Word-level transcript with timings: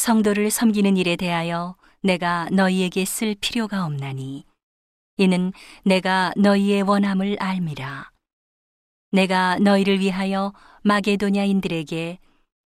성도를 0.00 0.50
섬기는 0.50 0.96
일에 0.96 1.14
대하여 1.14 1.76
내가 2.02 2.48
너희에게 2.50 3.04
쓸 3.04 3.34
필요가 3.34 3.84
없나니 3.84 4.46
이는 5.18 5.52
내가 5.84 6.32
너희의 6.38 6.82
원함을 6.82 7.36
알미라. 7.38 8.10
내가 9.12 9.58
너희를 9.58 10.00
위하여 10.00 10.54
마게도냐인들에게 10.84 12.18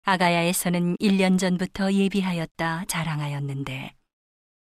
아가야에서는 0.02 0.96
1년 0.98 1.38
전부터 1.38 1.94
예비하였다 1.94 2.84
자랑하였는데 2.86 3.94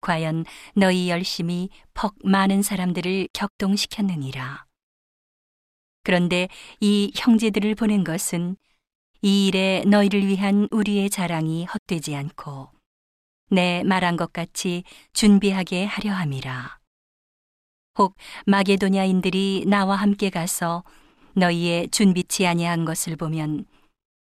과연 0.02 0.46
너희 0.76 1.10
열심히 1.10 1.70
퍽 1.96 2.14
많은 2.24 2.62
사람들을 2.62 3.30
격동시켰느니라. 3.34 4.66
그런데 6.04 6.50
이 6.80 7.12
형제들을 7.16 7.74
보낸 7.74 8.04
것은 8.04 8.58
이 9.26 9.48
일에 9.48 9.86
너희를 9.88 10.28
위한 10.28 10.68
우리의 10.70 11.10
자랑이 11.10 11.64
헛되지 11.64 12.14
않고 12.14 12.70
내 13.52 13.82
말한 13.86 14.18
것 14.18 14.34
같이 14.34 14.84
준비하게 15.13 15.86
하려 15.86 16.12
함이라. 16.12 16.77
혹 17.99 18.18
마게도냐인들이 18.46 19.63
나와 19.66 19.96
함께 19.96 20.30
가서 20.30 20.84
너희의 21.36 21.88
준비치 21.88 22.46
아니한 22.46 22.84
것을 22.84 23.16
보면 23.16 23.63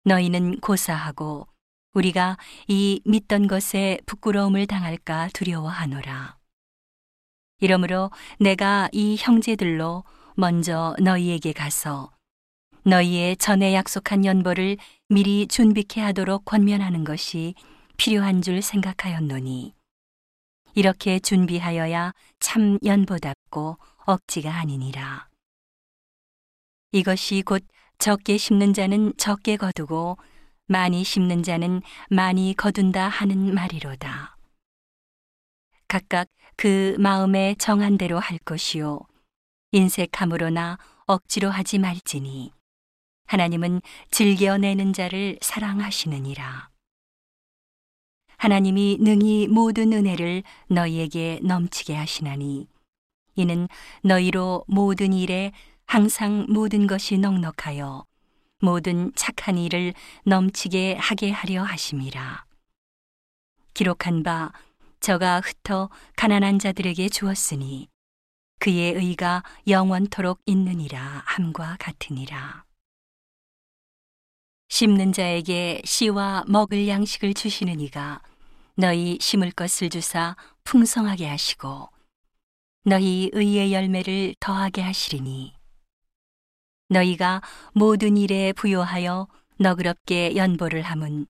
너희는 0.04 0.60
고사하고 0.60 1.48
우리가 1.94 2.36
이 2.68 3.00
믿던 3.06 3.48
것에 3.48 4.00
부끄러움을 4.06 4.68
당할까 4.68 5.30
두려워하노라. 5.34 6.38
이러므로 7.62 8.12
내가 8.38 8.90
이 8.92 9.16
형제들로 9.18 10.04
먼저 10.36 10.94
너희에게 11.00 11.54
가서 11.54 12.12
너희의 12.84 13.38
전에 13.38 13.74
약속한 13.74 14.26
연보를 14.26 14.78
미리 15.10 15.48
준비케 15.48 16.02
하도록 16.02 16.44
권면하는 16.46 17.04
것이 17.04 17.56
필요한 17.98 18.42
줄 18.42 18.62
생각하였노니 18.62 19.74
이렇게 20.76 21.20
준비하여야 21.20 22.14
참 22.40 22.80
연보답고 22.84 23.78
억지가 24.06 24.56
아니니라. 24.56 25.28
이것이 26.92 27.44
곧 27.46 27.64
적게 27.98 28.38
심는 28.38 28.74
자는 28.74 29.14
적게 29.18 29.58
거두고 29.58 30.18
많이 30.68 31.04
심는 31.04 31.44
자는 31.44 31.82
많이 32.10 32.54
거둔다 32.56 33.10
하는 33.10 33.54
말이로다. 33.54 34.38
각각 35.88 36.28
그 36.56 36.96
마음에 37.00 37.56
정한 37.58 37.98
대로 37.98 38.20
할 38.20 38.38
것이요. 38.38 39.02
인색함으로나 39.72 40.78
억지로 41.08 41.50
하지 41.50 41.80
말지니 41.80 42.54
하나님은 43.30 43.84
즐겨내는 44.10 44.92
자를 44.92 45.38
사랑하시느니라. 45.40 46.70
하나님이 48.38 48.98
능히 49.00 49.48
모든 49.48 49.94
은혜를 49.94 50.42
너희에게 50.68 51.40
넘치게 51.44 51.94
하시나니 51.94 52.68
이는 53.36 53.68
너희로 54.02 54.66
모든 54.68 55.14
일에 55.14 55.52
항상 55.86 56.48
모든 56.50 56.88
것이 56.88 57.20
넉넉하여 57.20 58.04
모든 58.62 59.12
착한 59.14 59.60
일을 59.60 59.94
넘치게 60.26 60.96
하게 60.96 61.30
하려 61.30 61.62
하심이라. 61.62 62.46
기록한 63.76 64.24
바 64.24 64.52
저가 65.02 65.42
흩어 65.42 65.92
가난한 66.16 66.58
자들에게 66.58 67.10
주었으니 67.10 67.90
그의 68.58 68.94
의가 68.94 69.44
영원토록 69.68 70.42
있느니라 70.48 71.22
함과 71.28 71.78
같으니라. 71.80 72.69
심는 74.80 75.12
자에게 75.12 75.82
씨와 75.84 76.46
먹을 76.48 76.88
양식을 76.88 77.34
주시는 77.34 77.82
이가 77.82 78.22
너희 78.76 79.18
심을 79.20 79.52
것을 79.52 79.90
주사 79.90 80.38
풍성하게 80.64 81.28
하시고 81.28 81.90
너희 82.86 83.30
의의 83.34 83.74
열매를 83.74 84.36
더하게 84.40 84.82
하시리니 84.84 85.54
너희가 86.88 87.42
모든 87.74 88.16
일에 88.16 88.54
부요하여 88.54 89.28
너그럽게 89.58 90.38
연보를 90.38 90.84
함은 90.84 91.28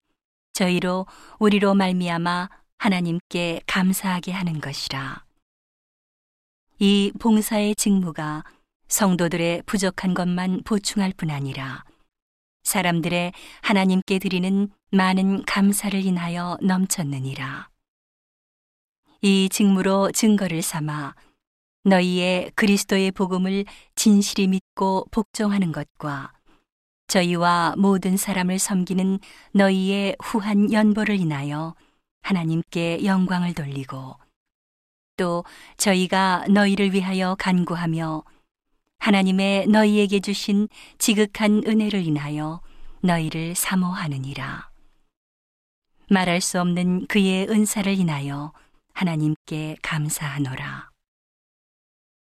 저희로 0.51 1.05
우리로 1.39 1.73
말미암아 1.73 2.49
하나님께 2.79 3.61
감사하게 3.65 4.33
하는 4.33 4.59
것이라. 4.59 5.23
이 6.79 7.13
봉사의 7.17 7.75
직무가 7.75 8.43
성도들의 8.89 9.63
부족한 9.65 10.15
것만 10.15 10.63
보충할 10.65 11.13
뿐 11.15 11.29
아니라 11.29 11.85
사람들의 12.67 13.31
하나님께 13.61 14.19
드리는 14.19 14.69
많은 14.91 15.45
감사를 15.45 16.05
인하여 16.05 16.57
넘쳤느니라. 16.61 17.69
이 19.21 19.47
직무로 19.49 20.11
증거를 20.11 20.61
삼아 20.61 21.15
너희의 21.85 22.51
그리스도의 22.55 23.11
복음을 23.11 23.63
진실히 23.95 24.47
믿고 24.47 25.07
복종하는 25.11 25.71
것과 25.71 26.33
저희와 27.07 27.75
모든 27.77 28.17
사람을 28.17 28.59
섬기는 28.59 29.19
너희의 29.53 30.17
후한 30.21 30.73
연보를 30.73 31.15
인하여 31.15 31.73
하나님께 32.21 33.05
영광을 33.05 33.53
돌리고 33.53 34.17
또 35.15 35.45
저희가 35.77 36.45
너희를 36.49 36.91
위하여 36.93 37.35
간구하며 37.39 38.23
하나님의 38.99 39.67
너희에게 39.67 40.19
주신 40.19 40.67
지극한 40.97 41.63
은혜를 41.65 42.05
인하여 42.05 42.61
너희를 43.01 43.55
사모하느니라. 43.55 44.69
말할 46.09 46.41
수 46.41 46.59
없는 46.61 47.07
그의 47.07 47.47
은사를 47.49 47.91
인하여 47.97 48.53
하나님께 48.93 49.77
감사하노라. 49.81 50.86